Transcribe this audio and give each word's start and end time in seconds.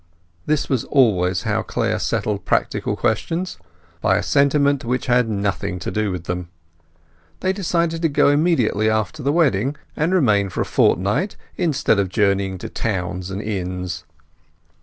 This 0.47 0.67
was 0.67 0.83
always 0.85 1.43
how 1.43 1.61
Clare 1.61 1.99
settled 1.99 2.43
practical 2.43 2.95
questions; 2.95 3.59
by 4.01 4.17
a 4.17 4.23
sentiment 4.23 4.83
which 4.83 5.05
had 5.05 5.29
nothing 5.29 5.77
to 5.77 5.91
do 5.91 6.11
with 6.11 6.23
them. 6.23 6.49
They 7.41 7.53
decided 7.53 8.01
to 8.01 8.09
go 8.09 8.29
immediately 8.29 8.89
after 8.89 9.21
the 9.21 9.31
wedding, 9.31 9.75
and 9.95 10.11
remain 10.11 10.49
for 10.49 10.61
a 10.61 10.65
fortnight, 10.65 11.35
instead 11.55 11.99
of 11.99 12.09
journeying 12.09 12.57
to 12.57 12.67
towns 12.69 13.29
and 13.29 13.43
inns. 13.43 14.03